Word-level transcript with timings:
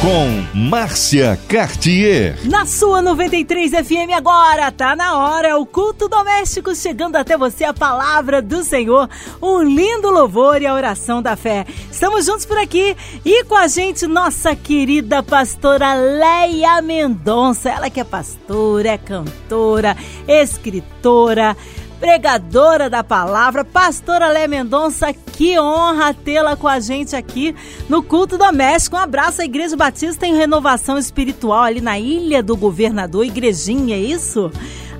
Com 0.00 0.56
Márcia 0.56 1.36
Cartier. 1.48 2.38
Na 2.44 2.64
sua 2.64 3.02
93 3.02 3.72
FM 3.72 4.14
agora, 4.16 4.70
tá 4.70 4.94
na 4.94 5.16
hora, 5.18 5.58
o 5.58 5.66
culto 5.66 6.08
doméstico 6.08 6.72
chegando 6.72 7.16
até 7.16 7.36
você 7.36 7.64
a 7.64 7.74
palavra 7.74 8.40
do 8.40 8.62
Senhor, 8.62 9.10
um 9.42 9.60
lindo 9.60 10.08
louvor 10.08 10.62
e 10.62 10.66
a 10.66 10.74
oração 10.74 11.20
da 11.20 11.34
fé. 11.34 11.66
Estamos 11.90 12.26
juntos 12.26 12.46
por 12.46 12.56
aqui 12.58 12.96
e 13.24 13.42
com 13.42 13.56
a 13.56 13.66
gente 13.66 14.06
nossa 14.06 14.54
querida 14.54 15.20
pastora 15.20 15.94
Leia 15.94 16.80
Mendonça, 16.80 17.68
ela 17.68 17.90
que 17.90 17.98
é 17.98 18.04
pastora, 18.04 18.90
é 18.90 18.98
cantora, 18.98 19.96
escritora, 20.28 21.56
pregadora 21.98 22.88
da 22.88 23.02
palavra, 23.02 23.64
pastora 23.64 24.28
Lé 24.28 24.46
Mendonça, 24.46 25.12
que 25.12 25.58
honra 25.58 26.14
tê-la 26.14 26.56
com 26.56 26.68
a 26.68 26.80
gente 26.80 27.14
aqui 27.14 27.54
no 27.88 28.02
Culto 28.02 28.38
Doméstico. 28.38 28.96
Um 28.96 29.00
abraço 29.00 29.42
à 29.42 29.44
Igreja 29.44 29.76
Batista 29.76 30.26
em 30.26 30.36
Renovação 30.36 30.96
Espiritual 30.96 31.62
ali 31.62 31.80
na 31.80 31.98
Ilha 31.98 32.42
do 32.42 32.56
Governador, 32.56 33.24
Igrejinha, 33.24 33.96
é 33.96 34.00
isso? 34.00 34.50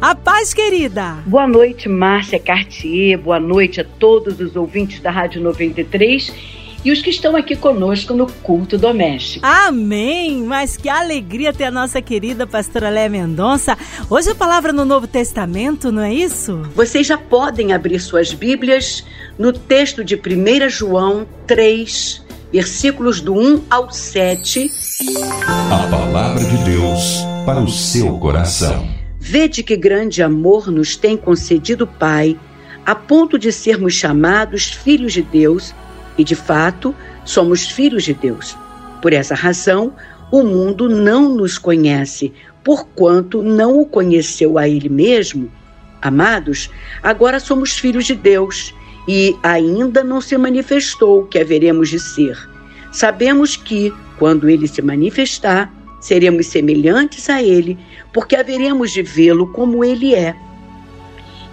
A 0.01 0.15
paz, 0.15 0.55
querida! 0.55 1.17
Boa 1.27 1.47
noite, 1.47 1.89
Márcia 1.89 2.39
Cartier, 2.39 3.19
boa 3.19 3.41
noite 3.41 3.81
a 3.81 3.85
todos 3.85 4.39
os 4.41 4.55
ouvintes 4.55 5.01
da 5.01 5.11
Rádio 5.11 5.43
93 5.43 6.58
e 6.85 6.93
os 6.93 7.03
que 7.03 7.11
estão 7.11 7.37
aqui 7.37 7.57
conosco 7.57 8.15
no 8.15 8.27
culto 8.27 8.79
doméstico. 8.79 9.45
Amém! 9.45 10.43
Mas 10.43 10.77
que 10.77 10.89
alegria 10.89 11.53
ter 11.53 11.65
a 11.65 11.71
nossa 11.71 12.01
querida 12.01 12.47
pastora 12.47 12.89
Léa 12.89 13.09
Mendonça. 13.09 13.77
Hoje 14.09 14.31
a 14.31 14.35
palavra 14.35 14.73
no 14.73 14.85
Novo 14.85 15.07
Testamento, 15.07 15.91
não 15.91 16.03
é 16.03 16.13
isso? 16.13 16.63
Vocês 16.75 17.07
já 17.07 17.19
podem 17.19 17.73
abrir 17.73 17.99
suas 17.99 18.33
Bíblias 18.33 19.05
no 19.39 19.53
texto 19.53 20.05
de 20.05 20.15
1 20.15 20.69
João 20.69 21.27
3, 21.47 22.25
versículos 22.53 23.21
do 23.21 23.35
1 23.35 23.65
ao 23.69 23.91
7. 23.91 24.71
A 25.47 25.89
palavra 25.91 26.45
de 26.45 26.57
Deus 26.65 27.19
para 27.45 27.61
o 27.61 27.69
seu 27.69 28.19
coração. 28.19 28.89
Vede 29.19 29.63
que 29.63 29.77
grande 29.77 30.23
amor 30.23 30.71
nos 30.71 30.97
tem 30.97 31.17
concedido 31.17 31.85
o 31.85 31.87
Pai, 31.87 32.39
a 32.87 32.95
ponto 32.95 33.39
de 33.39 33.53
sermos 33.53 33.93
chamados 33.93 34.73
filhos 34.73 35.13
de 35.13 35.21
Deus 35.21 35.75
e 36.19 36.25
de 36.25 36.35
fato, 36.35 36.95
somos 37.25 37.69
filhos 37.69 38.05
de 38.05 38.13
Deus. 38.13 38.57
Por 39.01 39.13
essa 39.13 39.35
razão, 39.35 39.95
o 40.31 40.43
mundo 40.43 40.89
não 40.89 41.29
nos 41.29 41.57
conhece, 41.57 42.33
porquanto 42.65 43.43
não 43.43 43.81
o 43.81 43.87
conheceu 43.87 44.59
a 44.59 44.69
Ele 44.69 44.89
mesmo. 44.89 45.51
Amados, 46.03 46.69
agora 47.03 47.41
somos 47.41 47.79
filhos 47.79 48.05
de 48.05 48.15
Deus 48.15 48.75
e 49.07 49.35
ainda 49.43 50.05
não 50.05 50.21
se 50.21 50.37
manifestou 50.37 51.23
o 51.23 51.27
que 51.27 51.39
haveremos 51.39 51.89
de 51.89 51.99
ser. 51.99 52.37
Sabemos 52.93 53.57
que, 53.57 53.93
quando 54.19 54.51
Ele 54.51 54.67
se 54.67 54.83
manifestar, 54.83 55.73
seremos 56.01 56.47
semelhantes 56.47 57.31
a 57.31 57.43
Ele, 57.43 57.79
porque 58.13 58.37
haveremos 58.37 58.91
de 58.91 59.03
vê-lo 59.03 59.47
como 59.53 59.85
Ele 59.85 60.15
é. 60.15 60.37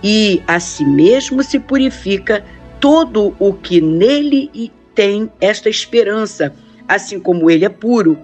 E 0.03 0.41
a 0.47 0.59
si 0.59 0.85
mesmo 0.85 1.43
se 1.43 1.59
purifica 1.59 2.43
todo 2.85 3.35
o 3.39 3.51
que 3.51 3.81
nele 3.81 4.71
tem 4.93 5.27
esta 5.41 5.67
esperança, 5.67 6.53
assim 6.87 7.19
como 7.19 7.49
ele 7.49 7.65
é 7.65 7.69
puro. 7.69 8.15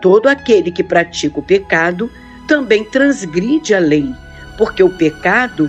Todo 0.00 0.28
aquele 0.28 0.70
que 0.70 0.84
pratica 0.84 1.40
o 1.40 1.42
pecado 1.42 2.08
também 2.46 2.84
transgride 2.84 3.74
a 3.74 3.80
lei, 3.80 4.08
porque 4.56 4.84
o 4.84 4.88
pecado 4.88 5.68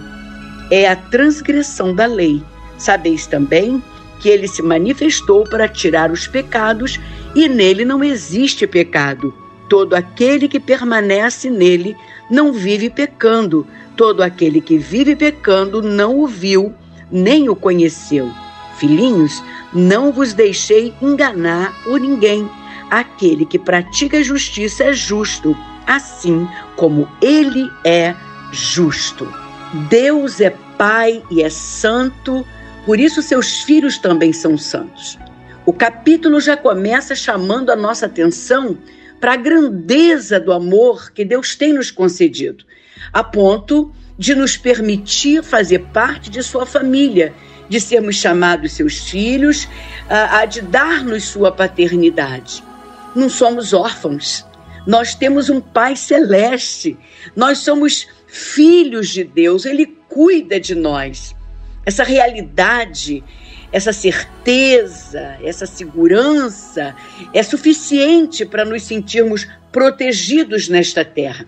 é 0.70 0.88
a 0.88 0.96
transgressão 0.96 1.96
da 1.96 2.06
lei. 2.06 2.40
Sabeis 2.78 3.26
também 3.26 3.82
que 4.20 4.30
ele 4.30 4.48
se 4.48 4.62
manifestou 4.62 5.44
para 5.46 5.68
tirar 5.68 6.12
os 6.12 6.28
pecados 6.28 7.00
e 7.34 7.50
nele 7.50 7.84
não 7.84 8.04
existe 8.04 8.68
pecado. 8.68 9.34
Todo 9.68 9.96
aquele 9.96 10.48
que 10.48 10.60
permanece 10.60 11.50
nele 11.50 11.98
não 12.30 12.54
vive 12.54 12.92
pecando. 12.92 13.66
Todo 13.98 14.22
aquele 14.22 14.62
que 14.62 14.78
vive 14.78 15.16
pecando 15.16 15.82
não 15.82 16.20
o 16.20 16.28
viu 16.28 16.76
nem 17.12 17.50
o 17.50 17.56
conheceu. 17.56 18.32
Filhinhos, 18.78 19.44
não 19.74 20.12
vos 20.12 20.34
deixei 20.34 20.94
enganar 21.02 21.74
por 21.84 22.00
ninguém. 22.00 22.50
Aquele 22.90 23.46
que 23.46 23.58
pratica 23.58 24.24
justiça 24.24 24.86
é 24.86 24.94
justo, 24.94 25.56
assim 25.88 26.48
como 26.76 27.08
ele 27.22 27.70
é 27.84 28.16
justo. 28.52 29.28
Deus 29.90 30.40
é 30.40 30.56
Pai 30.78 31.24
e 31.32 31.42
é 31.42 31.50
santo, 31.50 32.46
por 32.86 33.00
isso 33.00 33.22
seus 33.22 33.62
filhos 33.62 33.98
também 33.98 34.34
são 34.34 34.58
santos. 34.58 35.18
O 35.66 35.72
capítulo 35.74 36.40
já 36.40 36.58
começa 36.58 37.16
chamando 37.16 37.72
a 37.72 37.76
nossa 37.76 38.06
atenção 38.06 38.78
para 39.20 39.34
a 39.34 39.38
grandeza 39.38 40.40
do 40.40 40.52
amor 40.52 41.12
que 41.12 41.26
Deus 41.26 41.56
tem 41.56 41.74
nos 41.74 41.90
concedido, 41.90 42.66
a 43.12 43.24
ponto 43.24 43.92
de 44.18 44.34
nos 44.36 44.56
permitir 44.58 45.44
fazer 45.44 45.80
parte 45.94 46.30
de 46.30 46.42
sua 46.42 46.66
família 46.66 47.34
de 47.68 47.80
sermos 47.80 48.16
chamados 48.16 48.74
seus 48.74 49.10
filhos, 49.10 49.68
a, 50.10 50.40
a 50.40 50.46
de 50.46 50.62
dar-nos 50.62 51.24
sua 51.26 51.52
paternidade. 51.52 52.64
Não 53.16 53.30
somos 53.30 53.74
órfãos, 53.74 54.46
nós 54.86 55.16
temos 55.16 55.50
um 55.50 55.60
Pai 55.60 55.96
celeste, 55.96 56.98
nós 57.36 57.60
somos 57.60 58.08
filhos 58.28 59.10
de 59.10 59.24
Deus, 59.24 59.66
Ele 59.66 59.86
cuida 60.08 60.60
de 60.60 60.76
nós. 60.76 61.36
Essa 61.86 62.04
realidade, 62.04 63.24
essa 63.72 63.94
certeza, 63.94 65.38
essa 65.42 65.66
segurança 65.66 66.96
é 67.34 67.42
suficiente 67.42 68.46
para 68.46 68.66
nos 68.66 68.84
sentirmos 68.84 69.48
protegidos 69.72 70.68
nesta 70.70 71.04
terra. 71.04 71.48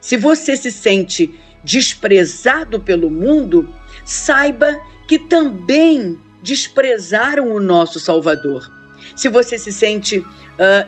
Se 0.00 0.16
você 0.16 0.56
se 0.56 0.70
sente 0.70 1.34
desprezado 1.62 2.80
pelo 2.80 3.10
mundo, 3.10 3.72
saiba 4.04 4.80
que 5.06 5.18
também 5.18 6.18
desprezaram 6.42 7.52
o 7.52 7.60
nosso 7.60 7.98
Salvador. 7.98 8.70
Se 9.14 9.28
você 9.28 9.58
se 9.58 9.72
sente 9.72 10.18
uh, 10.18 10.26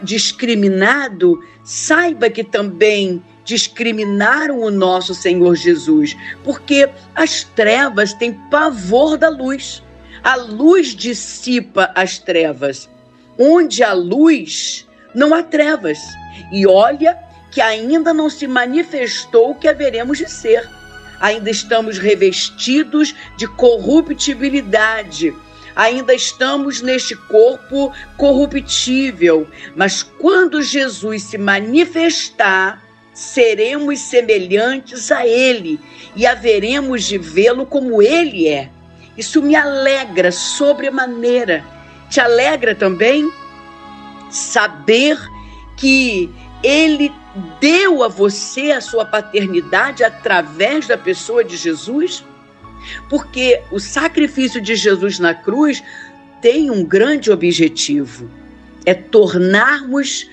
discriminado, 0.03 1.43
saiba 1.65 2.31
que 2.31 2.45
também 2.45 3.23
discriminaram 3.45 4.61
o 4.61 4.71
nosso 4.71 5.15
Senhor 5.15 5.55
Jesus, 5.55 6.17
porque 6.45 6.89
as 7.15 7.45
trevas 7.45 8.12
têm 8.12 8.35
pavor 8.50 9.17
da 9.17 9.29
luz. 9.29 9.83
A 10.23 10.37
luz 10.37 10.95
dissipa 10.95 11.91
as 11.95 12.19
trevas. 12.19 12.89
Onde 13.39 13.83
há 13.83 13.93
luz, 13.93 14.87
não 15.15 15.33
há 15.33 15.43
trevas. 15.43 15.99
E 16.53 16.67
olha 16.67 17.19
que 17.51 17.61
ainda 17.61 18.13
não 18.13 18.29
se 18.29 18.47
manifestou 18.47 19.51
o 19.51 19.55
que 19.55 19.69
haveremos 19.69 20.19
de 20.19 20.31
ser 20.31 20.69
ainda 21.21 21.51
estamos 21.51 21.99
revestidos 21.99 23.15
de 23.37 23.47
corruptibilidade. 23.47 25.35
Ainda 25.75 26.15
estamos 26.15 26.83
neste 26.83 27.15
corpo 27.15 27.93
corruptível, 28.17 29.47
mas 29.77 30.03
quando 30.03 30.61
Jesus 30.61 31.23
se 31.23 31.39
manifestar, 31.39 32.83
seremos 33.13 34.01
semelhantes 34.01 35.13
a 35.13 35.27
Ele 35.27 35.79
e 36.17 36.27
haveremos 36.27 37.05
de 37.05 37.17
vê-lo 37.17 37.65
como 37.65 38.03
Ele 38.03 38.49
é. 38.49 38.71
Isso 39.17 39.41
me 39.41 39.55
alegra 39.55 40.33
sobremaneira. 40.33 41.65
Te 42.11 42.21
alegra 42.21 42.75
também 42.75 43.31
saber 44.31 45.17
que 45.77 46.29
Ele 46.63 47.13
deu 47.60 48.03
a 48.03 48.09
você 48.09 48.72
a 48.72 48.81
sua 48.81 49.04
paternidade 49.04 50.04
através 50.04 50.87
da 50.87 50.96
pessoa 50.96 51.44
de 51.44 51.56
Jesus? 51.56 52.25
Porque 53.08 53.62
o 53.70 53.79
sacrifício 53.79 54.61
de 54.61 54.75
Jesus 54.76 55.19
na 55.19 55.35
cruz 55.35 55.82
tem 56.40 56.70
um 56.70 56.85
grande 56.85 57.31
objetivo: 57.31 58.31
é 58.85 58.94
tornarmos 58.94 60.29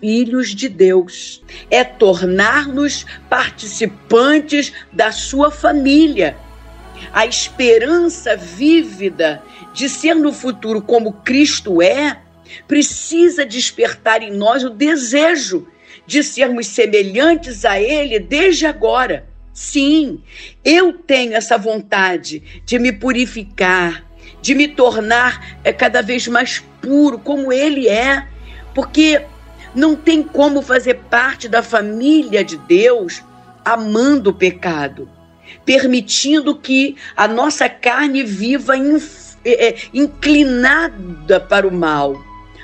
filhos 0.00 0.54
de 0.54 0.68
Deus, 0.68 1.42
é 1.70 1.82
tornar-nos 1.82 3.04
participantes 3.28 4.72
da 4.92 5.10
sua 5.12 5.50
família. 5.50 6.36
A 7.12 7.26
esperança 7.26 8.36
vívida 8.36 9.42
de 9.72 9.88
ser 9.88 10.14
no 10.14 10.32
futuro 10.32 10.82
como 10.82 11.12
Cristo 11.12 11.80
é, 11.80 12.20
precisa 12.66 13.44
despertar 13.44 14.22
em 14.22 14.32
nós 14.32 14.64
o 14.64 14.70
desejo 14.70 15.68
de 16.08 16.24
sermos 16.24 16.68
semelhantes 16.68 17.66
a 17.66 17.78
Ele 17.78 18.18
desde 18.18 18.64
agora. 18.64 19.26
Sim, 19.52 20.22
eu 20.64 20.94
tenho 20.94 21.34
essa 21.34 21.58
vontade 21.58 22.42
de 22.64 22.78
me 22.78 22.90
purificar, 22.90 24.02
de 24.40 24.54
me 24.54 24.68
tornar 24.68 25.58
é, 25.62 25.70
cada 25.70 26.00
vez 26.00 26.26
mais 26.26 26.64
puro, 26.80 27.18
como 27.18 27.52
Ele 27.52 27.88
é, 27.88 28.26
porque 28.74 29.20
não 29.74 29.94
tem 29.94 30.22
como 30.22 30.62
fazer 30.62 30.94
parte 31.10 31.46
da 31.46 31.62
família 31.62 32.42
de 32.42 32.56
Deus 32.56 33.22
amando 33.62 34.30
o 34.30 34.34
pecado, 34.34 35.10
permitindo 35.62 36.56
que 36.56 36.96
a 37.14 37.28
nossa 37.28 37.68
carne 37.68 38.22
viva 38.22 38.78
é, 39.44 39.68
é, 39.68 39.76
inclinada 39.92 41.38
para 41.38 41.68
o 41.68 41.72
mal, 41.72 42.16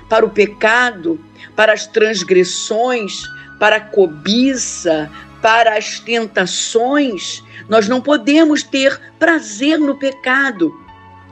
para 0.08 0.24
o 0.24 0.30
pecado, 0.30 1.18
para 1.56 1.72
as 1.72 1.86
transgressões, 1.86 3.22
para 3.58 3.76
a 3.76 3.80
cobiça, 3.80 5.10
para 5.40 5.76
as 5.76 6.00
tentações. 6.00 7.42
Nós 7.68 7.88
não 7.88 8.00
podemos 8.00 8.62
ter 8.62 9.00
prazer 9.18 9.78
no 9.78 9.96
pecado. 9.96 10.72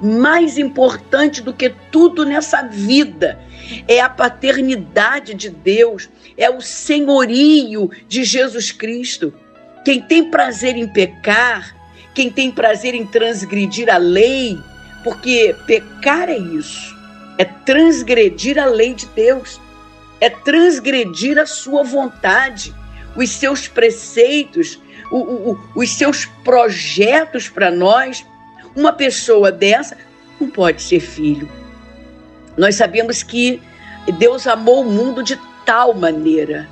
Mais 0.00 0.58
importante 0.58 1.40
do 1.40 1.52
que 1.52 1.70
tudo 1.90 2.24
nessa 2.24 2.62
vida 2.62 3.38
é 3.86 4.00
a 4.00 4.08
paternidade 4.08 5.34
de 5.34 5.48
Deus, 5.48 6.08
é 6.36 6.50
o 6.50 6.60
senhorio 6.60 7.90
de 8.08 8.24
Jesus 8.24 8.72
Cristo. 8.72 9.32
Quem 9.84 10.00
tem 10.00 10.30
prazer 10.30 10.76
em 10.76 10.88
pecar, 10.88 11.74
quem 12.14 12.30
tem 12.30 12.50
prazer 12.50 12.94
em 12.94 13.06
transgredir 13.06 13.92
a 13.92 13.96
lei, 13.96 14.58
porque 15.04 15.54
pecar 15.66 16.28
é 16.28 16.38
isso, 16.38 16.94
é 17.42 17.44
transgredir 17.44 18.56
a 18.56 18.66
lei 18.66 18.94
de 18.94 19.06
Deus, 19.06 19.60
é 20.20 20.30
transgredir 20.30 21.38
a 21.38 21.44
sua 21.44 21.82
vontade, 21.82 22.72
os 23.16 23.30
seus 23.30 23.66
preceitos, 23.66 24.78
o, 25.10 25.18
o, 25.18 25.58
os 25.74 25.90
seus 25.90 26.24
projetos 26.44 27.48
para 27.48 27.68
nós. 27.68 28.24
Uma 28.76 28.92
pessoa 28.92 29.50
dessa 29.50 29.98
não 30.40 30.48
pode 30.48 30.82
ser 30.82 31.00
filho. 31.00 31.48
Nós 32.56 32.76
sabemos 32.76 33.24
que 33.24 33.60
Deus 34.18 34.46
amou 34.46 34.82
o 34.82 34.90
mundo 34.90 35.20
de 35.20 35.36
tal 35.66 35.94
maneira 35.94 36.68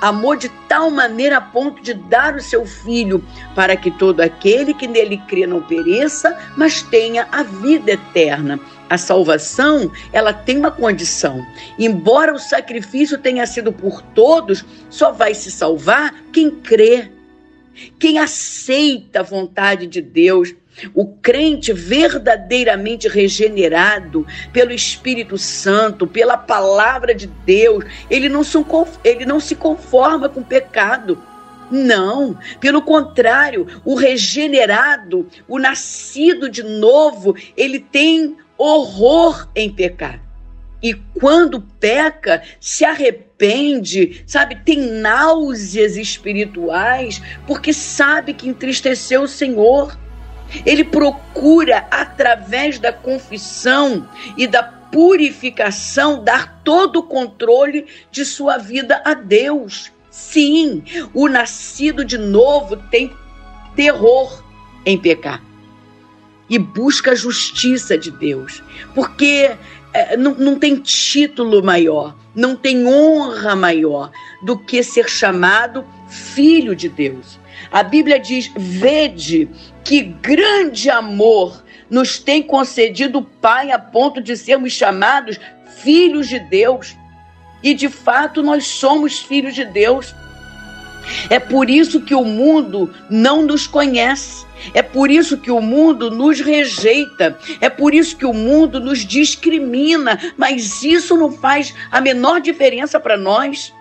amou 0.00 0.36
de 0.36 0.48
tal 0.68 0.90
maneira 0.90 1.38
a 1.38 1.40
ponto 1.40 1.82
de 1.82 1.94
dar 1.94 2.34
o 2.36 2.42
seu 2.42 2.66
filho 2.66 3.24
para 3.54 3.76
que 3.76 3.90
todo 3.90 4.20
aquele 4.20 4.74
que 4.74 4.86
nele 4.86 5.18
crê 5.28 5.46
não 5.46 5.62
pereça, 5.62 6.36
mas 6.56 6.82
tenha 6.82 7.26
a 7.30 7.42
vida 7.42 7.92
eterna. 7.92 8.60
A 8.88 8.96
salvação, 8.96 9.90
ela 10.12 10.32
tem 10.32 10.58
uma 10.58 10.70
condição. 10.70 11.44
Embora 11.78 12.32
o 12.32 12.38
sacrifício 12.38 13.18
tenha 13.18 13.46
sido 13.46 13.72
por 13.72 14.00
todos, 14.00 14.64
só 14.88 15.10
vai 15.12 15.34
se 15.34 15.50
salvar 15.50 16.14
quem 16.32 16.50
crê, 16.50 17.10
quem 17.98 18.18
aceita 18.18 19.20
a 19.20 19.24
vontade 19.24 19.86
de 19.86 20.00
Deus 20.00 20.54
o 20.94 21.06
crente 21.06 21.72
verdadeiramente 21.72 23.08
regenerado 23.08 24.26
pelo 24.52 24.72
Espírito 24.72 25.38
Santo, 25.38 26.06
pela 26.06 26.36
palavra 26.36 27.14
de 27.14 27.26
Deus, 27.26 27.84
ele 28.10 28.28
não 28.28 28.44
se, 28.44 28.58
ele 29.04 29.24
não 29.24 29.40
se 29.40 29.54
conforma 29.54 30.28
com 30.28 30.40
o 30.40 30.44
pecado. 30.44 31.22
Não, 31.70 32.38
pelo 32.60 32.80
contrário, 32.80 33.66
o 33.84 33.94
regenerado, 33.94 35.28
o 35.48 35.58
nascido 35.58 36.48
de 36.48 36.62
novo, 36.62 37.34
ele 37.56 37.80
tem 37.80 38.36
horror 38.56 39.48
em 39.54 39.70
pecar. 39.70 40.20
E 40.82 40.94
quando 41.18 41.60
peca, 41.60 42.42
se 42.60 42.84
arrepende, 42.84 44.22
sabe, 44.26 44.56
tem 44.64 44.78
náuseas 44.78 45.96
espirituais, 45.96 47.20
porque 47.46 47.72
sabe 47.72 48.34
que 48.34 48.48
entristeceu 48.48 49.22
o 49.22 49.28
Senhor. 49.28 49.98
Ele 50.64 50.84
procura, 50.84 51.86
através 51.90 52.78
da 52.78 52.92
confissão 52.92 54.08
e 54.36 54.46
da 54.46 54.62
purificação, 54.62 56.22
dar 56.22 56.60
todo 56.62 57.00
o 57.00 57.02
controle 57.02 57.86
de 58.10 58.24
sua 58.24 58.56
vida 58.56 59.02
a 59.04 59.14
Deus. 59.14 59.92
Sim, 60.10 60.82
o 61.12 61.28
nascido 61.28 62.04
de 62.04 62.16
novo 62.16 62.76
tem 62.90 63.12
terror 63.74 64.42
em 64.84 64.96
pecar 64.96 65.42
e 66.48 66.58
busca 66.58 67.12
a 67.12 67.14
justiça 67.14 67.98
de 67.98 68.10
Deus, 68.10 68.62
porque 68.94 69.56
é, 69.92 70.16
não, 70.16 70.34
não 70.34 70.58
tem 70.58 70.76
título 70.76 71.62
maior, 71.62 72.14
não 72.34 72.54
tem 72.54 72.86
honra 72.86 73.56
maior 73.56 74.10
do 74.42 74.56
que 74.58 74.82
ser 74.82 75.08
chamado 75.08 75.84
filho 76.08 76.74
de 76.74 76.88
Deus. 76.88 77.38
A 77.70 77.82
Bíblia 77.82 78.18
diz: 78.18 78.50
vede 78.56 79.48
que 79.84 80.02
grande 80.02 80.90
amor 80.90 81.64
nos 81.90 82.18
tem 82.18 82.42
concedido 82.42 83.18
o 83.18 83.24
Pai 83.24 83.70
a 83.70 83.78
ponto 83.78 84.20
de 84.20 84.36
sermos 84.36 84.72
chamados 84.72 85.38
filhos 85.82 86.28
de 86.28 86.38
Deus. 86.38 86.96
E 87.62 87.74
de 87.74 87.88
fato 87.88 88.42
nós 88.42 88.66
somos 88.66 89.20
filhos 89.20 89.54
de 89.54 89.64
Deus. 89.64 90.14
É 91.30 91.38
por 91.38 91.70
isso 91.70 92.00
que 92.00 92.14
o 92.14 92.24
mundo 92.24 92.92
não 93.08 93.42
nos 93.42 93.66
conhece. 93.66 94.44
É 94.74 94.82
por 94.82 95.10
isso 95.10 95.38
que 95.38 95.50
o 95.50 95.60
mundo 95.60 96.10
nos 96.10 96.40
rejeita. 96.40 97.38
É 97.60 97.68
por 97.68 97.94
isso 97.94 98.16
que 98.16 98.26
o 98.26 98.32
mundo 98.32 98.80
nos 98.80 99.04
discrimina. 99.04 100.18
Mas 100.36 100.82
isso 100.82 101.16
não 101.16 101.30
faz 101.30 101.72
a 101.90 102.00
menor 102.00 102.40
diferença 102.40 102.98
para 102.98 103.16
nós. 103.16 103.72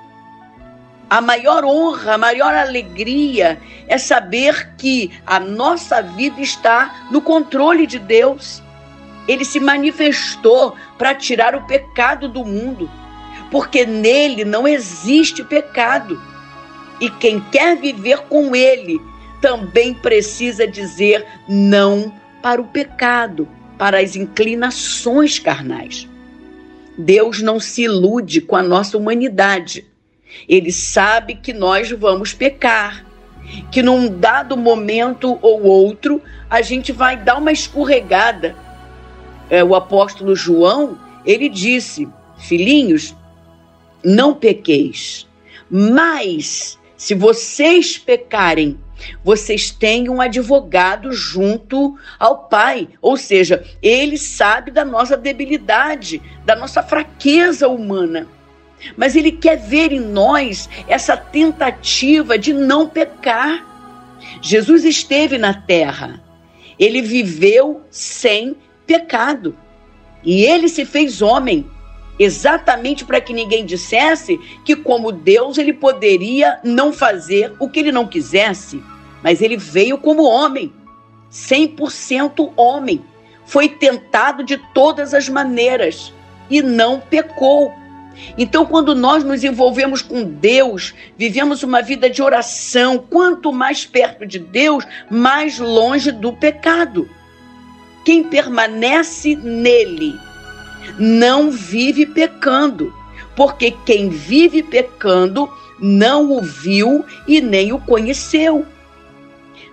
A 1.09 1.21
maior 1.21 1.63
honra, 1.63 2.15
a 2.15 2.17
maior 2.17 2.53
alegria 2.53 3.59
é 3.87 3.97
saber 3.97 4.71
que 4.77 5.11
a 5.25 5.39
nossa 5.39 6.01
vida 6.01 6.41
está 6.41 7.07
no 7.11 7.21
controle 7.21 7.85
de 7.85 7.99
Deus. 7.99 8.61
Ele 9.27 9.45
se 9.45 9.59
manifestou 9.59 10.75
para 10.97 11.13
tirar 11.13 11.55
o 11.55 11.65
pecado 11.67 12.27
do 12.27 12.43
mundo, 12.43 12.89
porque 13.51 13.85
nele 13.85 14.43
não 14.43 14.67
existe 14.67 15.43
pecado. 15.43 16.19
E 16.99 17.09
quem 17.09 17.39
quer 17.51 17.77
viver 17.77 18.19
com 18.23 18.55
ele 18.55 18.99
também 19.41 19.93
precisa 19.93 20.67
dizer 20.67 21.25
não 21.47 22.11
para 22.41 22.61
o 22.61 22.67
pecado, 22.67 23.47
para 23.77 23.99
as 23.99 24.15
inclinações 24.15 25.37
carnais. 25.37 26.07
Deus 26.97 27.41
não 27.41 27.59
se 27.59 27.83
ilude 27.83 28.41
com 28.41 28.55
a 28.55 28.63
nossa 28.63 28.97
humanidade. 28.97 29.85
Ele 30.47 30.71
sabe 30.71 31.35
que 31.35 31.53
nós 31.53 31.91
vamos 31.91 32.33
pecar, 32.33 33.05
que 33.71 33.81
num 33.81 34.07
dado 34.19 34.57
momento 34.57 35.37
ou 35.41 35.63
outro 35.63 36.21
a 36.49 36.61
gente 36.61 36.91
vai 36.91 37.17
dar 37.17 37.37
uma 37.37 37.51
escorregada. 37.51 38.55
É, 39.49 39.63
o 39.63 39.75
apóstolo 39.75 40.35
João, 40.35 40.97
ele 41.25 41.49
disse: 41.49 42.07
Filhinhos, 42.37 43.15
não 44.03 44.33
pequeis, 44.33 45.27
mas 45.69 46.79
se 46.97 47.13
vocês 47.13 47.97
pecarem, 47.97 48.79
vocês 49.23 49.69
têm 49.69 50.09
um 50.09 50.21
advogado 50.21 51.11
junto 51.11 51.97
ao 52.17 52.47
Pai, 52.47 52.87
ou 53.01 53.17
seja, 53.17 53.63
ele 53.81 54.17
sabe 54.17 54.71
da 54.71 54.85
nossa 54.85 55.17
debilidade, 55.17 56.21
da 56.45 56.55
nossa 56.55 56.81
fraqueza 56.81 57.67
humana 57.67 58.27
mas 58.95 59.15
Ele 59.15 59.31
quer 59.31 59.57
ver 59.57 59.91
em 59.91 59.99
nós 59.99 60.69
essa 60.87 61.15
tentativa 61.15 62.37
de 62.37 62.53
não 62.53 62.87
pecar. 62.87 63.65
Jesus 64.41 64.83
esteve 64.83 65.37
na 65.37 65.53
terra, 65.53 66.21
ele 66.79 67.01
viveu 67.01 67.81
sem 67.89 68.55
pecado 68.85 69.55
e 70.23 70.43
ele 70.43 70.67
se 70.67 70.85
fez 70.85 71.21
homem. 71.21 71.65
Exatamente 72.17 73.03
para 73.03 73.19
que 73.19 73.33
ninguém 73.33 73.65
dissesse 73.65 74.39
que, 74.63 74.73
como 74.73 75.11
Deus, 75.11 75.57
ele 75.57 75.73
poderia 75.73 76.59
não 76.63 76.93
fazer 76.93 77.53
o 77.59 77.67
que 77.67 77.81
ele 77.81 77.91
não 77.91 78.07
quisesse, 78.07 78.81
mas 79.21 79.41
ele 79.41 79.57
veio 79.57 79.97
como 79.97 80.23
homem, 80.23 80.71
100% 81.29 82.53
homem. 82.55 83.03
Foi 83.45 83.67
tentado 83.67 84.43
de 84.45 84.57
todas 84.73 85.13
as 85.13 85.27
maneiras 85.27 86.13
e 86.49 86.61
não 86.61 87.01
pecou 87.01 87.73
então, 88.37 88.65
quando 88.65 88.95
nós 88.95 89.23
nos 89.23 89.43
envolvemos 89.43 90.01
com 90.01 90.23
Deus, 90.23 90.93
vivemos 91.17 91.63
uma 91.63 91.81
vida 91.81 92.09
de 92.09 92.21
oração, 92.21 92.97
quanto 92.97 93.51
mais 93.51 93.85
perto 93.85 94.25
de 94.25 94.39
Deus, 94.39 94.85
mais 95.09 95.59
longe 95.59 96.11
do 96.11 96.33
pecado. 96.33 97.09
Quem 98.03 98.23
permanece 98.23 99.35
nele 99.35 100.17
não 100.99 101.49
vive 101.49 102.05
pecando, 102.05 102.93
porque 103.35 103.71
quem 103.85 104.09
vive 104.09 104.63
pecando 104.63 105.49
não 105.79 106.31
o 106.31 106.41
viu 106.41 107.03
e 107.27 107.41
nem 107.41 107.73
o 107.73 107.79
conheceu. 107.79 108.65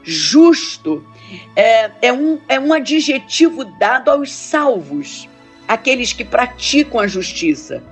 Justo 0.03 1.05
é, 1.55 1.91
é, 2.03 2.13
um, 2.13 2.41
é 2.49 2.59
um 2.59 2.73
adjetivo 2.73 3.65
dado 3.65 4.11
aos 4.11 4.33
salvos, 4.33 5.29
aqueles 5.69 6.13
que 6.13 6.25
praticam 6.25 6.99
a 6.99 7.07
justiça 7.07 7.92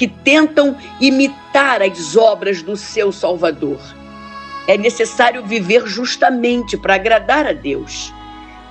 que 0.00 0.08
tentam 0.08 0.78
imitar 0.98 1.82
as 1.82 2.16
obras 2.16 2.62
do 2.62 2.74
seu 2.74 3.12
Salvador. 3.12 3.78
É 4.66 4.78
necessário 4.78 5.44
viver 5.44 5.86
justamente 5.86 6.74
para 6.78 6.94
agradar 6.94 7.46
a 7.46 7.52
Deus. 7.52 8.10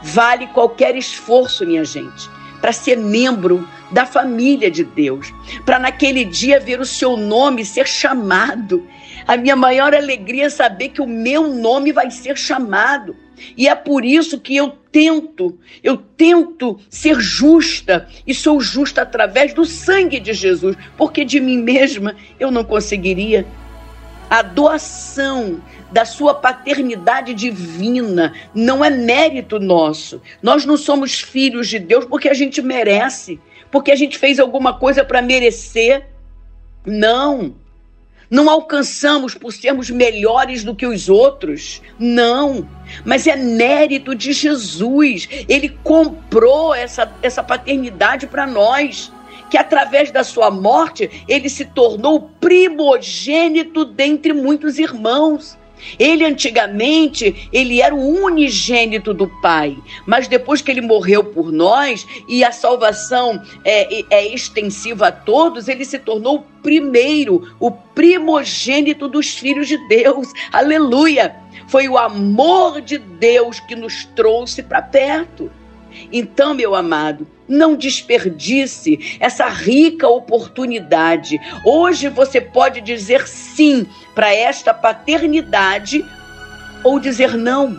Vale 0.01 0.47
qualquer 0.47 0.95
esforço, 0.95 1.67
minha 1.67 1.85
gente, 1.85 2.27
para 2.59 2.71
ser 2.71 2.97
membro 2.97 3.69
da 3.91 4.07
família 4.07 4.71
de 4.71 4.83
Deus, 4.83 5.31
para 5.63 5.77
naquele 5.77 6.25
dia 6.25 6.59
ver 6.59 6.79
o 6.79 6.85
seu 6.85 7.15
nome 7.15 7.63
ser 7.63 7.87
chamado. 7.87 8.87
A 9.27 9.37
minha 9.37 9.55
maior 9.55 9.93
alegria 9.93 10.47
é 10.47 10.49
saber 10.49 10.89
que 10.89 11.01
o 11.01 11.05
meu 11.05 11.47
nome 11.47 11.91
vai 11.91 12.09
ser 12.09 12.35
chamado. 12.39 13.15
E 13.55 13.67
é 13.67 13.75
por 13.75 14.03
isso 14.03 14.39
que 14.39 14.55
eu 14.55 14.69
tento, 14.91 15.57
eu 15.83 15.97
tento 15.97 16.79
ser 16.89 17.19
justa 17.19 18.07
e 18.25 18.33
sou 18.33 18.59
justa 18.59 19.01
através 19.01 19.53
do 19.53 19.65
sangue 19.65 20.19
de 20.19 20.33
Jesus, 20.33 20.75
porque 20.97 21.23
de 21.23 21.39
mim 21.39 21.57
mesma 21.57 22.15
eu 22.39 22.51
não 22.51 22.63
conseguiria. 22.63 23.45
A 24.29 24.41
doação 24.41 25.61
da 25.91 26.05
sua 26.05 26.35
paternidade 26.35 27.33
divina 27.33 28.33
não 28.53 28.85
é 28.85 28.89
mérito 28.89 29.59
nosso. 29.59 30.21
Nós 30.41 30.65
não 30.65 30.77
somos 30.77 31.19
filhos 31.19 31.67
de 31.67 31.79
Deus 31.79 32.05
porque 32.05 32.29
a 32.29 32.33
gente 32.33 32.61
merece, 32.61 33.39
porque 33.71 33.91
a 33.91 33.95
gente 33.95 34.17
fez 34.17 34.39
alguma 34.39 34.77
coisa 34.77 35.03
para 35.03 35.21
merecer. 35.21 36.05
Não. 36.85 37.55
Não 38.29 38.49
alcançamos 38.49 39.33
por 39.33 39.51
sermos 39.51 39.89
melhores 39.89 40.63
do 40.63 40.75
que 40.75 40.85
os 40.85 41.09
outros. 41.09 41.81
Não. 41.97 42.67
Mas 43.03 43.25
é 43.25 43.35
mérito 43.35 44.13
de 44.13 44.33
Jesus. 44.33 45.27
Ele 45.47 45.69
comprou 45.83 46.73
essa, 46.73 47.11
essa 47.21 47.43
paternidade 47.43 48.27
para 48.27 48.45
nós. 48.45 49.11
Que 49.49 49.57
através 49.57 50.11
da 50.11 50.23
sua 50.23 50.51
morte, 50.51 51.23
ele 51.27 51.49
se 51.49 51.65
tornou 51.65 52.29
primogênito 52.39 53.83
dentre 53.83 54.31
muitos 54.31 54.77
irmãos. 54.77 55.57
Ele 55.97 56.25
antigamente, 56.25 57.49
ele 57.51 57.81
era 57.81 57.93
o 57.93 58.23
unigênito 58.23 59.13
do 59.13 59.27
Pai, 59.41 59.77
mas 60.05 60.27
depois 60.27 60.61
que 60.61 60.71
ele 60.71 60.81
morreu 60.81 61.23
por 61.23 61.51
nós 61.51 62.05
e 62.27 62.43
a 62.43 62.51
salvação 62.51 63.41
é, 63.63 64.03
é 64.09 64.33
extensiva 64.33 65.07
a 65.07 65.11
todos, 65.11 65.67
ele 65.67 65.85
se 65.85 65.99
tornou 65.99 66.37
o 66.37 66.61
primeiro, 66.61 67.53
o 67.59 67.71
primogênito 67.71 69.07
dos 69.07 69.29
filhos 69.29 69.67
de 69.67 69.77
Deus. 69.87 70.27
Aleluia! 70.51 71.35
Foi 71.67 71.87
o 71.87 71.97
amor 71.97 72.81
de 72.81 72.97
Deus 72.97 73.59
que 73.59 73.75
nos 73.75 74.05
trouxe 74.15 74.63
para 74.63 74.81
perto. 74.81 75.51
Então, 76.11 76.53
meu 76.53 76.75
amado, 76.75 77.27
não 77.47 77.75
desperdice 77.75 79.17
essa 79.19 79.47
rica 79.47 80.07
oportunidade. 80.07 81.39
Hoje 81.65 82.07
você 82.09 82.39
pode 82.39 82.79
dizer 82.81 83.27
sim 83.27 83.87
para 84.13 84.33
esta 84.33 84.73
paternidade 84.73 86.05
ou 86.83 86.99
dizer 86.99 87.35
não, 87.35 87.77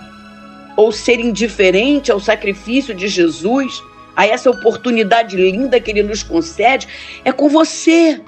ou 0.77 0.93
ser 0.93 1.21
indiferente 1.21 2.11
ao 2.11 2.21
sacrifício 2.21 2.95
de 2.95 3.09
Jesus, 3.09 3.83
a 4.17 4.27
essa 4.27 4.51
oportunidade 4.51 5.37
linda 5.37 5.81
que 5.81 5.91
ele 5.91 6.03
nos 6.03 6.23
concede. 6.23 6.89
É 7.25 7.33
com 7.33 7.49
você. 7.49 8.21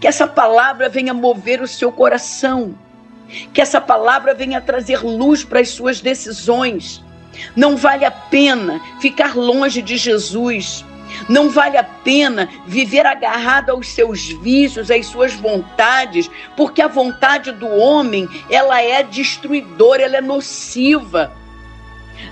Que 0.00 0.08
essa 0.08 0.26
palavra 0.26 0.88
venha 0.88 1.14
mover 1.14 1.62
o 1.62 1.68
seu 1.68 1.92
coração. 1.92 2.74
Que 3.52 3.60
essa 3.60 3.80
palavra 3.80 4.34
venha 4.34 4.60
trazer 4.60 5.00
luz 5.02 5.44
para 5.44 5.60
as 5.60 5.70
suas 5.70 6.00
decisões 6.00 7.03
não 7.56 7.76
vale 7.76 8.04
a 8.04 8.10
pena 8.10 8.80
ficar 9.00 9.36
longe 9.36 9.82
de 9.82 9.96
Jesus. 9.96 10.84
Não 11.28 11.48
vale 11.48 11.76
a 11.76 11.84
pena 11.84 12.48
viver 12.66 13.06
agarrado 13.06 13.70
aos 13.70 13.88
seus 13.88 14.28
vícios, 14.42 14.90
às 14.90 15.06
suas 15.06 15.32
vontades, 15.32 16.28
porque 16.56 16.82
a 16.82 16.88
vontade 16.88 17.52
do 17.52 17.68
homem, 17.68 18.28
ela 18.50 18.82
é 18.82 19.02
destruidora, 19.02 20.02
ela 20.02 20.16
é 20.16 20.20
nociva. 20.20 21.32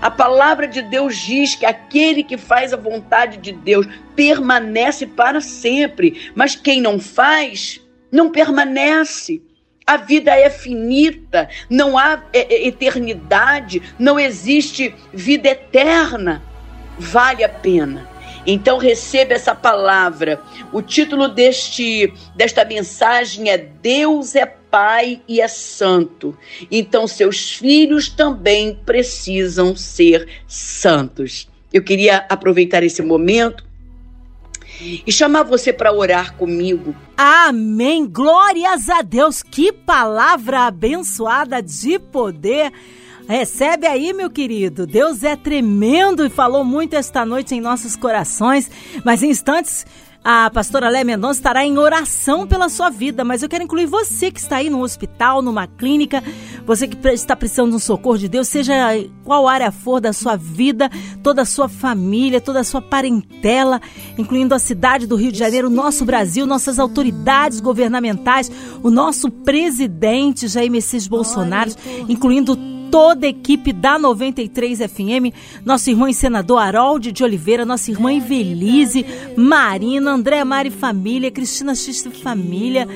A 0.01 0.11
palavra 0.11 0.67
de 0.67 0.83
Deus 0.83 1.17
diz 1.17 1.55
que 1.55 1.67
aquele 1.67 2.25
que 2.25 2.37
faz 2.37 2.73
a 2.73 2.77
vontade 2.77 3.39
de 3.39 3.53
Deus 3.53 3.87
permanece 4.17 5.07
para 5.07 5.41
sempre, 5.41 6.31
mas 6.35 6.57
quem 6.57 6.81
não 6.81 6.99
faz, 6.99 7.81
não 8.11 8.31
permanece. 8.31 9.43
A 9.87 9.97
vida 9.97 10.35
é 10.35 10.49
finita, 10.49 11.49
não 11.69 11.99
há 11.99 12.23
é, 12.33 12.55
é, 12.55 12.67
eternidade, 12.67 13.83
não 13.99 14.19
existe 14.19 14.95
vida 15.13 15.49
eterna. 15.49 16.43
Vale 16.99 17.43
a 17.43 17.49
pena. 17.49 18.09
Então 18.47 18.79
receba 18.79 19.35
essa 19.35 19.55
palavra. 19.55 20.41
O 20.73 20.83
título 20.83 21.29
deste 21.29 22.13
desta 22.35 22.65
mensagem 22.65 23.51
é 23.51 23.57
Deus 23.57 24.35
é 24.35 24.47
Pai 24.47 25.21
e 25.29 25.41
é 25.41 25.49
Santo. 25.49 26.37
Então 26.71 27.07
seus 27.07 27.53
filhos 27.53 28.09
também 28.09 28.75
precisam 28.75 29.77
ser 29.77 30.29
santos. 30.47 31.49
Eu 31.73 31.83
queria 31.83 32.27
aproveitar 32.29 32.83
esse 32.83 33.03
momento 33.03 33.65
e 35.07 35.13
chamar 35.13 35.45
você 35.45 35.73
para 35.73 35.93
orar 35.93 36.35
comigo. 36.35 36.95
Amém. 37.17 38.07
Glórias 38.07 38.89
a 38.89 39.03
Deus. 39.03 39.43
Que 39.43 39.73
palavra 39.73 40.67
abençoada 40.67 41.63
de 41.63 41.99
poder. 41.99 42.73
Recebe 43.29 43.87
aí, 43.87 44.13
meu 44.13 44.29
querido. 44.29 44.87
Deus 44.87 45.23
é 45.23 45.37
tremendo 45.37 46.27
e 46.27 46.31
falou 46.31 46.65
muito 46.65 46.95
esta 46.95 47.25
noite 47.25 47.55
em 47.55 47.61
nossos 47.61 47.97
corações. 47.97 48.71
Mas 49.05 49.23
em 49.23 49.31
instantes 49.31 49.87
a 50.25 50.49
pastora 50.51 50.89
Lé 50.89 51.03
Mendonça 51.03 51.41
estará 51.41 51.65
em 51.65 51.77
oração 51.79 52.47
pela 52.47 52.69
sua 52.69 52.91
vida, 52.91 53.25
mas 53.25 53.43
eu 53.43 53.49
quero 53.49 53.65
incluir 53.65 53.87
você 53.87 54.31
que 54.31 54.39
está 54.39 54.57
aí 54.57 54.71
no 54.71 54.83
hospital, 54.83 55.43
numa 55.43 55.67
clínica, 55.67 56.23
você 56.65 56.87
que 56.87 57.09
está 57.09 57.35
precisando 57.35 57.71
de 57.71 57.77
um 57.77 57.81
socorro 57.81 58.19
de 58.19 58.29
Deus, 58.29 58.47
seja 58.47 58.75
qual 59.25 59.49
área 59.49 59.73
for 59.73 60.01
da 60.01 60.13
sua 60.13 60.37
vida, 60.37 60.89
toda 61.23 61.43
a 61.43 61.45
sua 61.45 61.69
família, 61.69 62.41
toda 62.41 62.61
a 62.61 62.65
sua 62.65 62.81
parentela, 62.81 63.81
incluindo 64.17 64.55
a 64.55 64.61
cidade 64.61 65.07
do 65.07 65.17
Rio 65.17 65.33
de 65.33 65.39
Janeiro, 65.39 65.69
nosso 65.69 66.05
Brasil, 66.05 66.47
nossas 66.47 66.79
autoridades 66.79 67.59
governamentais, 67.59 68.51
o 68.81 68.91
nosso 68.91 69.29
presidente 69.29 70.47
Jair 70.47 70.71
Messias 70.71 71.09
Bolsonaro, 71.09 71.73
incluindo 72.09 72.57
toda 72.93 73.25
a 73.25 73.31
equipe 73.31 73.73
da 73.73 73.99
93 73.99 74.81
FM, 74.81 75.35
nosso 75.65 75.89
irmão 75.89 76.07
e 76.07 76.13
senador 76.13 76.59
Harold 76.59 77.11
de 77.11 77.25
Oliveira, 77.25 77.65
nossa 77.65 77.91
irmã 77.91 78.13
Ivelise, 78.13 79.07
Marina, 79.35 80.11
André 80.13 80.45
Mari 80.45 80.69
Família, 80.69 81.31
Cristina 81.31 81.75
Xista 81.75 82.11
Família, 82.11 82.87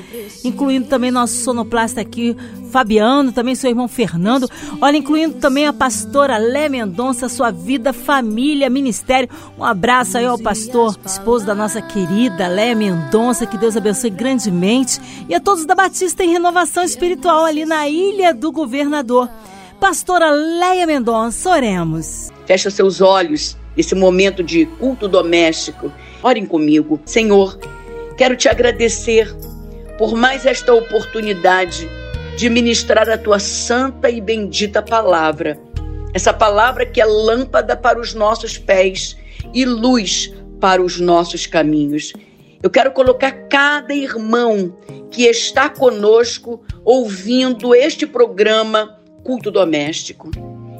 incluindo 0.45 0.87
também 0.87 1.09
nosso 1.09 1.37
sonoplasta 1.43 1.99
aqui, 1.99 2.37
Fabiano, 2.69 3.31
também 3.31 3.55
seu 3.55 3.71
irmão 3.71 3.87
Fernando, 3.87 4.47
olha, 4.79 4.97
incluindo 4.97 5.39
também 5.39 5.65
a 5.65 5.73
pastora 5.73 6.37
Lé 6.37 6.69
Mendonça, 6.69 7.27
sua 7.27 7.49
vida, 7.49 7.91
família, 7.91 8.69
ministério. 8.69 9.29
Um 9.57 9.63
abraço 9.63 10.19
aí 10.19 10.25
ao 10.25 10.37
pastor, 10.37 10.95
esposo 11.03 11.43
da 11.43 11.55
nossa 11.55 11.81
querida 11.81 12.47
Lé 12.47 12.75
Mendonça, 12.75 13.47
que 13.47 13.57
Deus 13.57 13.75
abençoe 13.75 14.11
grandemente, 14.11 15.01
e 15.27 15.33
a 15.33 15.39
todos 15.39 15.65
da 15.65 15.73
Batista 15.73 16.23
em 16.23 16.29
Renovação 16.29 16.83
Espiritual 16.83 17.45
ali 17.45 17.65
na 17.65 17.89
Ilha 17.89 18.31
do 18.31 18.51
Governador. 18.51 19.27
Pastora 19.79 20.31
Leia 20.31 20.87
Mendonça, 20.87 21.51
oremos. 21.51 22.31
Fecha 22.47 22.71
seus 22.71 22.99
olhos 22.99 23.55
nesse 23.75 23.93
momento 23.93 24.43
de 24.43 24.65
culto 24.65 25.07
doméstico. 25.07 25.93
Orem 26.23 26.47
comigo. 26.47 26.99
Senhor, 27.05 27.59
quero 28.17 28.35
te 28.35 28.49
agradecer 28.49 29.31
por 29.99 30.15
mais 30.15 30.47
esta 30.47 30.73
oportunidade 30.73 31.87
de 32.35 32.49
ministrar 32.49 33.07
a 33.07 33.19
tua 33.19 33.37
santa 33.37 34.09
e 34.09 34.19
bendita 34.19 34.81
palavra. 34.81 35.59
Essa 36.11 36.33
palavra 36.33 36.83
que 36.83 36.99
é 36.99 37.05
lâmpada 37.05 37.77
para 37.77 37.99
os 37.99 38.15
nossos 38.15 38.57
pés 38.57 39.15
e 39.53 39.63
luz 39.63 40.33
para 40.59 40.81
os 40.81 40.99
nossos 40.99 41.45
caminhos. 41.45 42.13
Eu 42.63 42.71
quero 42.71 42.91
colocar 42.91 43.31
cada 43.47 43.93
irmão 43.93 44.75
que 45.11 45.25
está 45.25 45.69
conosco 45.69 46.63
ouvindo 46.83 47.75
este 47.75 48.07
programa 48.07 48.96
culto 49.27 49.51
doméstico. 49.51 50.31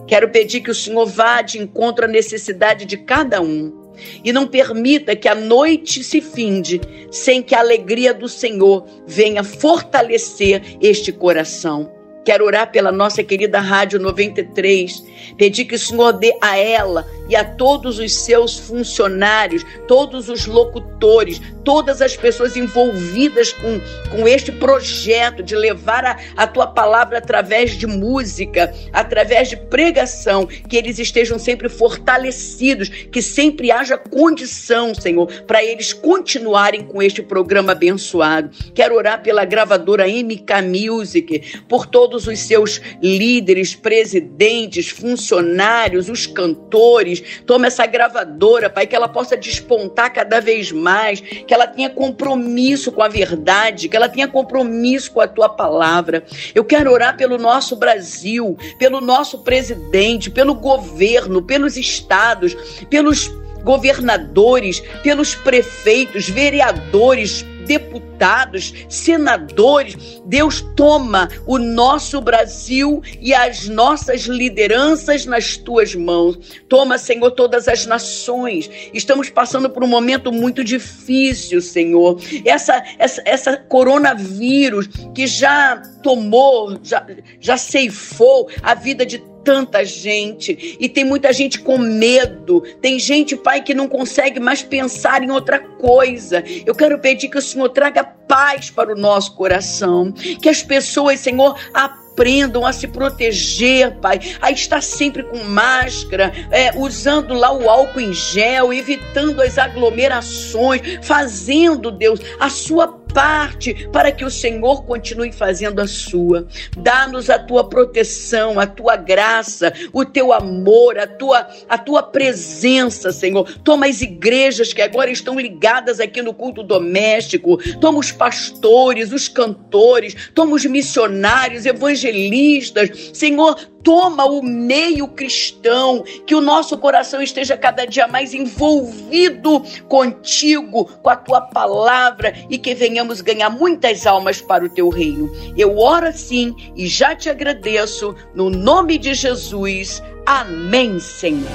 Quero 0.08 0.30
pedir 0.30 0.62
que 0.62 0.72
o 0.72 0.74
Senhor 0.74 1.06
vá 1.06 1.42
de 1.42 1.60
encontro 1.60 2.06
à 2.06 2.08
necessidade 2.08 2.86
de 2.86 2.96
cada 2.96 3.42
um 3.42 3.92
e 4.24 4.32
não 4.32 4.48
permita 4.48 5.18
que 5.18 5.28
a 5.28 5.36
noite 5.36 6.02
se 6.02 6.22
finde 6.22 6.80
sem 7.12 7.44
que 7.44 7.54
a 7.54 7.60
alegria 7.60 8.14
do 8.14 8.30
Senhor 8.30 8.88
venha 9.06 9.44
fortalecer 9.44 10.62
este 10.82 11.12
coração. 11.12 11.92
Quero 12.24 12.46
orar 12.46 12.72
pela 12.72 12.90
nossa 12.92 13.22
querida 13.22 13.60
Rádio 13.60 14.00
93, 14.00 15.04
pedir 15.38 15.66
que 15.66 15.76
o 15.76 15.80
Senhor 15.80 16.14
dê 16.14 16.36
a 16.42 16.58
ela 16.58 17.08
e 17.30 17.36
a 17.36 17.44
todos 17.44 18.00
os 18.00 18.14
seus 18.16 18.58
funcionários, 18.58 19.66
todos 19.88 20.30
os 20.30 20.46
locutores, 20.46 21.42
todas 21.64 22.02
as 22.02 22.16
pessoas 22.16 22.56
envolvidas 22.56 23.52
com, 23.52 23.80
com 24.10 24.28
este 24.28 24.52
projeto 24.52 25.44
de 25.44 25.56
levar 25.56 26.06
a, 26.06 26.18
a 26.36 26.48
tua 26.48 26.68
palavra 26.68 27.18
através 27.18 27.72
de 27.72 27.86
música, 27.86 28.74
através 28.94 29.50
de 29.50 29.58
pregação, 29.58 30.46
que 30.46 30.78
eles 30.78 31.00
estejam 31.00 31.38
sempre 31.38 31.68
fortalecidos, 31.68 32.90
que 32.90 33.22
sempre 33.22 33.72
haja 33.72 33.98
condição, 33.98 34.96
Senhor, 34.96 35.28
para 35.44 35.64
eles 35.64 35.92
continuarem 35.92 36.84
com 36.84 37.02
este 37.02 37.22
programa 37.22 37.74
abençoado. 37.74 38.50
Quero 38.74 38.96
orar 38.96 39.22
pela 39.22 39.44
gravadora 39.44 40.08
MK 40.08 40.62
Music, 40.64 41.62
por 41.68 41.86
todos 41.86 42.28
os 42.28 42.40
seus 42.40 42.82
líderes, 43.02 43.76
presidentes, 43.76 44.90
funcionários, 44.90 45.07
os 45.14 46.26
cantores. 46.26 47.42
Toma 47.46 47.68
essa 47.68 47.86
gravadora, 47.86 48.70
Pai, 48.70 48.88
que 48.88 48.96
ela 48.96 49.08
possa 49.08 49.38
despontar 49.38 50.14
cada 50.14 50.40
vez 50.40 50.72
mais, 50.72 51.20
que 51.22 51.54
ela 51.54 51.68
tenha 51.68 51.90
compromisso 51.90 52.92
com 52.92 53.02
a 53.02 53.08
verdade, 53.08 53.90
que 53.90 53.96
ela 53.96 54.10
tenha 54.10 54.28
compromisso 54.28 55.12
com 55.12 55.22
a 55.22 55.28
tua 55.28 55.50
palavra. 55.50 56.24
Eu 56.54 56.64
quero 56.64 56.92
orar 56.92 57.16
pelo 57.18 57.38
nosso 57.38 57.76
Brasil, 57.76 58.58
pelo 58.78 59.02
nosso 59.02 59.40
presidente, 59.40 60.30
pelo 60.30 60.54
governo, 60.54 61.42
pelos 61.42 61.78
estados, 61.78 62.56
pelos 62.90 63.32
governadores, 63.68 64.80
pelos 65.04 65.36
prefeitos, 65.36 66.30
vereadores, 66.30 67.46
deputados, 67.66 68.74
senadores. 68.88 70.22
Deus 70.26 70.62
toma 70.78 71.28
o 71.46 71.58
nosso 71.60 72.22
Brasil 72.22 73.02
e 73.20 73.34
as 73.34 73.68
nossas 73.68 74.22
lideranças 74.22 75.26
nas 75.26 75.58
tuas 75.58 75.94
mãos. 75.94 76.40
Toma, 76.70 76.98
Senhor, 76.98 77.32
todas 77.32 77.68
as 77.68 77.86
nações. 77.86 78.70
Estamos 78.94 79.30
passando 79.30 79.70
por 79.70 79.84
um 79.84 79.88
momento 79.88 80.32
muito 80.32 80.64
difícil, 80.64 81.62
Senhor. 81.62 82.22
Essa 82.46 82.82
essa, 82.98 83.22
essa 83.26 83.58
coronavírus 83.58 84.88
que 85.14 85.28
já 85.28 85.82
tomou, 86.02 86.80
já, 86.82 87.06
já 87.42 87.58
ceifou 87.58 88.50
a 88.64 88.74
vida 88.74 89.06
de 89.06 89.22
tanta 89.48 89.86
gente 89.86 90.76
e 90.78 90.90
tem 90.90 91.06
muita 91.06 91.32
gente 91.32 91.60
com 91.60 91.78
medo. 91.78 92.62
Tem 92.82 93.00
gente, 93.00 93.38
pai, 93.38 93.64
que 93.64 93.74
não 93.74 93.88
consegue 93.88 94.42
mais 94.42 94.62
pensar 94.62 95.24
em 95.24 95.32
outra 95.32 95.58
coisa. 95.58 96.44
Eu 96.66 96.76
quero 96.76 97.00
pedir 97.00 97.30
que 97.30 97.38
o 97.38 97.42
Senhor 97.42 97.70
traga 97.70 98.04
paz 98.04 98.70
para 98.70 98.92
o 98.92 98.98
nosso 98.98 99.34
coração, 99.36 100.12
que 100.12 100.50
as 100.50 100.62
pessoas, 100.62 101.22
Senhor, 101.22 101.58
aprendam 101.74 102.66
a 102.66 102.74
se 102.74 102.90
proteger, 102.90 103.96
Pai, 104.02 104.20
a 104.42 104.52
estar 104.52 104.82
sempre 104.82 105.24
com 105.24 105.38
máscara, 105.46 106.34
é, 106.52 106.78
usando 106.78 107.34
lá 107.34 107.54
o 107.54 107.70
álcool 107.70 108.02
em 108.02 108.12
gel, 108.12 108.74
evitando 108.74 109.42
as 109.42 109.58
aglomerações, 109.58 110.82
fazendo, 111.04 111.90
Deus, 111.90 112.20
a 112.38 112.50
sua 112.50 112.88
parte 113.18 113.90
para 113.92 114.12
que 114.12 114.24
o 114.24 114.30
Senhor 114.30 114.84
continue 114.84 115.32
fazendo 115.32 115.82
a 115.82 115.88
sua. 115.88 116.48
Dá-nos 116.78 117.32
a 117.32 117.40
tua 117.40 117.68
proteção, 117.68 118.60
a 118.60 118.68
tua 118.68 118.96
graça, 118.96 119.74
o 119.92 120.06
teu 120.06 120.32
amor, 120.32 121.00
a 121.00 121.08
tua, 121.08 121.48
a 121.68 121.80
tua 121.80 122.04
presença, 122.04 123.12
Senhor. 123.12 123.52
Toma 123.64 123.88
as 123.88 124.04
igrejas 124.04 124.72
que 124.72 124.84
agora 124.84 125.10
estão 125.10 125.40
ligadas 125.40 126.00
aqui 126.00 126.22
no 126.22 126.32
culto 126.32 126.62
doméstico, 126.62 127.58
toma 127.80 127.98
os 127.98 128.12
pastores, 128.12 129.12
os 129.12 129.28
cantores, 129.28 130.30
toma 130.36 130.54
os 130.54 130.66
missionários, 130.66 131.66
evangelistas, 131.66 133.10
Senhor, 133.14 133.58
toma 133.88 134.26
o 134.26 134.44
meio 134.44 135.08
cristão, 135.08 136.04
que 136.26 136.36
o 136.36 136.42
nosso 136.42 136.78
coração 136.78 137.22
esteja 137.22 137.56
cada 137.56 137.86
dia 137.86 138.06
mais 138.06 138.34
envolvido 138.34 139.64
contigo, 139.88 140.84
com 141.02 141.10
a 141.10 141.16
tua 141.16 141.40
palavra 141.40 142.34
e 142.50 142.58
que 142.58 142.76
venhamos 142.76 143.22
ganhar 143.22 143.50
muitas 143.50 144.06
almas 144.06 144.42
para 144.42 144.66
o 144.66 144.70
teu 144.70 144.90
reino. 144.90 145.32
Eu 145.56 145.78
oro 145.78 146.06
assim 146.06 146.54
e 146.76 146.86
já 146.86 147.16
te 147.16 147.30
agradeço, 147.30 148.14
no 148.36 148.50
nome 148.50 148.98
de 148.98 149.14
Jesus. 149.14 150.04
Amém, 150.26 151.00
Senhor. 151.00 151.48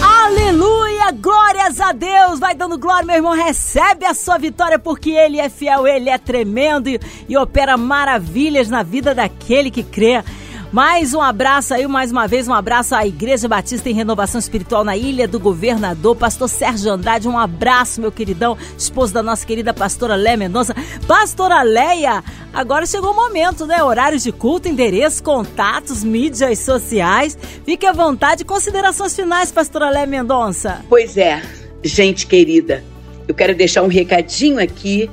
Aleluia, 0.00 1.10
glórias 1.10 1.80
a 1.80 1.90
Deus. 1.90 2.38
Vai 2.38 2.54
dando 2.54 2.78
glória, 2.78 3.04
meu 3.04 3.16
irmão. 3.16 3.32
Recebe 3.32 4.06
a 4.06 4.14
sua 4.14 4.38
vitória, 4.38 4.78
porque 4.78 5.10
Ele 5.10 5.40
é 5.40 5.48
fiel, 5.48 5.84
Ele 5.84 6.10
é 6.10 6.16
tremendo 6.16 6.88
e, 6.88 7.00
e 7.28 7.36
opera 7.36 7.76
maravilhas 7.76 8.68
na 8.68 8.84
vida 8.84 9.12
daquele 9.16 9.68
que 9.68 9.82
crê. 9.82 10.22
Mais 10.70 11.14
um 11.14 11.22
abraço 11.22 11.72
aí, 11.72 11.86
mais 11.86 12.12
uma 12.12 12.28
vez, 12.28 12.46
um 12.46 12.52
abraço 12.52 12.94
à 12.94 13.06
Igreja 13.06 13.48
Batista 13.48 13.88
em 13.88 13.94
Renovação 13.94 14.38
Espiritual 14.38 14.84
na 14.84 14.94
Ilha 14.94 15.26
do 15.26 15.40
Governador, 15.40 16.14
pastor 16.14 16.46
Sérgio 16.46 16.92
Andrade, 16.92 17.26
um 17.26 17.38
abraço, 17.38 18.02
meu 18.02 18.12
queridão, 18.12 18.56
esposo 18.76 19.14
da 19.14 19.22
nossa 19.22 19.46
querida 19.46 19.72
pastora 19.72 20.14
Léa 20.14 20.36
Mendonça. 20.36 20.76
Pastora 21.06 21.62
Leia, 21.62 22.22
agora 22.52 22.84
chegou 22.84 23.12
o 23.12 23.16
momento, 23.16 23.64
né? 23.64 23.82
Horários 23.82 24.22
de 24.22 24.30
culto, 24.30 24.68
endereço, 24.68 25.22
contatos, 25.22 26.04
mídias 26.04 26.58
sociais. 26.58 27.38
Fique 27.64 27.86
à 27.86 27.92
vontade, 27.92 28.44
considerações 28.44 29.16
finais, 29.16 29.50
pastora 29.50 29.88
Léa 29.88 30.06
Mendonça. 30.06 30.84
Pois 30.86 31.16
é, 31.16 31.40
gente 31.82 32.26
querida, 32.26 32.84
eu 33.26 33.34
quero 33.34 33.54
deixar 33.54 33.82
um 33.82 33.88
recadinho 33.88 34.62
aqui. 34.62 35.10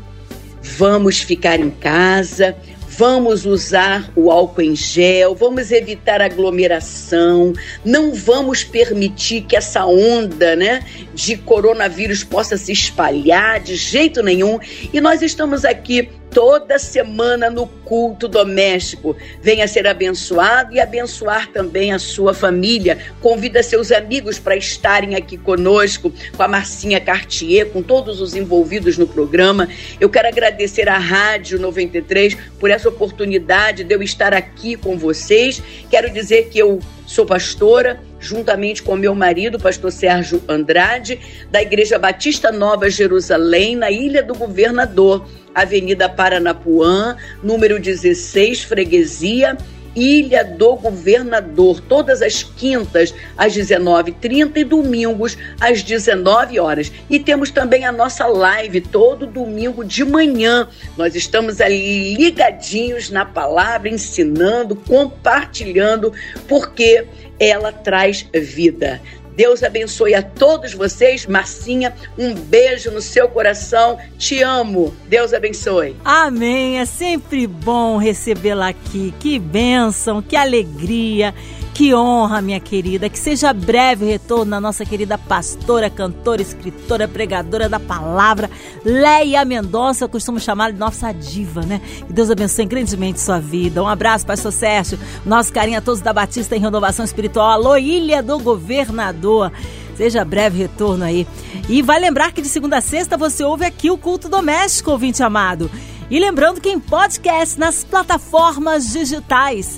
Vamos 0.77 1.21
ficar 1.21 1.61
em 1.61 1.69
casa, 1.69 2.57
vamos 2.97 3.45
usar 3.45 4.09
o 4.15 4.31
álcool 4.31 4.61
em 4.61 4.75
gel, 4.75 5.35
vamos 5.35 5.71
evitar 5.71 6.21
aglomeração, 6.21 7.53
não 7.83 8.13
vamos 8.13 8.63
permitir 8.63 9.41
que 9.41 9.55
essa 9.55 9.85
onda, 9.85 10.55
né, 10.55 10.83
de 11.13 11.35
coronavírus 11.37 12.23
possa 12.23 12.57
se 12.57 12.71
espalhar 12.71 13.59
de 13.59 13.75
jeito 13.75 14.23
nenhum. 14.23 14.59
E 14.93 15.01
nós 15.01 15.21
estamos 15.21 15.65
aqui 15.65 16.09
toda 16.35 16.77
semana 16.77 17.49
no 17.49 17.65
culto 17.65 18.27
doméstico. 18.27 19.15
Venha 19.41 19.69
ser 19.69 19.87
abençoado 19.87 20.73
e 20.73 20.81
abençoar 20.81 21.47
também 21.47 21.93
a 21.93 21.97
sua 21.97 22.33
família. 22.33 22.97
Convida 23.21 23.63
seus 23.63 23.89
amigos 23.89 24.37
para 24.37 24.57
estarem 24.57 25.15
aqui 25.15 25.37
conosco, 25.37 26.11
com 26.35 26.43
a 26.43 26.47
Marcinha 26.47 26.99
Cartier, 26.99 27.69
com 27.69 27.81
todos 27.81 28.19
os 28.19 28.35
envolvidos 28.35 28.97
no 28.97 29.07
programa. 29.07 29.69
Eu 29.97 30.09
quero 30.09 30.27
agradecer 30.27 30.89
à 30.89 30.97
Rádio 30.97 31.57
93 31.57 32.35
por 32.59 32.69
essa 32.69 32.89
oportunidade 32.89 33.85
de 33.85 33.95
eu 33.95 34.03
estar 34.03 34.33
aqui 34.33 34.75
com 34.75 34.97
vocês. 34.97 35.63
Quero 35.89 36.09
dizer 36.09 36.49
que 36.49 36.59
eu 36.59 36.81
sou 37.07 37.25
pastora, 37.25 38.01
juntamente 38.19 38.83
com 38.83 38.97
meu 38.97 39.15
marido, 39.15 39.57
pastor 39.57 39.89
Sérgio 39.89 40.43
Andrade, 40.49 41.17
da 41.49 41.61
Igreja 41.61 41.97
Batista 41.97 42.51
Nova 42.51 42.89
Jerusalém, 42.89 43.77
na 43.77 43.89
Ilha 43.89 44.21
do 44.21 44.35
Governador. 44.35 45.25
Avenida 45.55 46.09
Paranapuã, 46.09 47.15
número 47.41 47.79
16, 47.79 48.63
Freguesia, 48.63 49.57
Ilha 49.95 50.43
do 50.43 50.75
Governador, 50.75 51.79
todas 51.79 52.21
as 52.21 52.43
quintas 52.43 53.15
às 53.37 53.55
19h30 53.55 54.57
e 54.57 54.63
domingos 54.65 55.37
às 55.59 55.81
19 55.81 56.59
horas. 56.59 56.91
E 57.09 57.17
temos 57.17 57.49
também 57.49 57.85
a 57.85 57.91
nossa 57.93 58.27
live 58.27 58.81
todo 58.81 59.25
domingo 59.25 59.85
de 59.85 60.03
manhã. 60.03 60.67
Nós 60.97 61.15
estamos 61.15 61.61
ali 61.61 62.13
ligadinhos 62.15 63.09
na 63.09 63.23
palavra, 63.23 63.87
ensinando, 63.87 64.75
compartilhando, 64.75 66.11
porque 66.47 67.05
ela 67.39 67.71
traz 67.71 68.27
vida. 68.33 69.01
Deus 69.35 69.63
abençoe 69.63 70.13
a 70.13 70.21
todos 70.21 70.73
vocês. 70.73 71.25
Marcinha, 71.25 71.93
um 72.17 72.33
beijo 72.33 72.91
no 72.91 73.01
seu 73.01 73.27
coração. 73.27 73.97
Te 74.17 74.41
amo. 74.41 74.95
Deus 75.07 75.33
abençoe. 75.33 75.95
Amém. 76.03 76.79
É 76.79 76.85
sempre 76.85 77.45
bom 77.45 77.97
recebê-la 77.97 78.69
aqui. 78.69 79.13
Que 79.19 79.37
bênção, 79.37 80.21
que 80.21 80.35
alegria. 80.35 81.33
Que 81.75 81.93
honra, 81.93 82.41
minha 82.41 82.59
querida. 82.61 83.09
Que 83.09 83.19
seja 83.19 83.51
breve 83.51 84.05
retorno 84.05 84.45
na 84.45 84.61
nossa 84.61 84.85
querida 84.85 85.17
pastora, 85.17 85.89
cantora, 85.89 86.41
escritora, 86.41 87.05
pregadora 87.05 87.67
da 87.67 87.81
palavra, 87.81 88.49
Leia 88.85 89.43
Mendonça. 89.43 90.05
Eu 90.05 90.09
costumo 90.09 90.39
chamar 90.39 90.71
de 90.71 90.79
nossa 90.79 91.11
diva, 91.11 91.63
né? 91.63 91.81
Que 92.07 92.13
Deus 92.13 92.31
abençoe 92.31 92.65
grandemente 92.65 93.19
sua 93.19 93.41
vida. 93.41 93.83
Um 93.83 93.89
abraço, 93.89 94.25
pastor 94.25 94.53
Sérgio. 94.53 94.97
Nosso 95.25 95.51
carinho 95.51 95.77
a 95.77 95.81
todos 95.81 95.99
da 95.99 96.13
Batista 96.13 96.55
em 96.55 96.61
Renovação 96.61 97.03
Espiritual. 97.03 97.51
Alô, 97.51 97.75
Ilha 97.75 98.23
do 98.23 98.39
Governador. 98.39 99.51
Seja 99.97 100.23
breve 100.23 100.57
retorno 100.57 101.03
aí. 101.03 101.27
E 101.67 101.81
vai 101.81 101.99
lembrar 101.99 102.31
que 102.31 102.41
de 102.41 102.47
segunda 102.47 102.77
a 102.77 102.81
sexta 102.81 103.17
você 103.17 103.43
ouve 103.43 103.65
aqui 103.65 103.91
o 103.91 103.97
culto 103.97 104.29
doméstico, 104.29 104.91
ouvinte 104.91 105.21
amado. 105.21 105.69
E 106.09 106.19
lembrando 106.19 106.61
que 106.61 106.69
em 106.69 106.79
podcast 106.79 107.59
nas 107.59 107.83
plataformas 107.83 108.93
digitais. 108.93 109.77